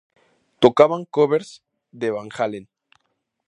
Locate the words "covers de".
1.17-2.09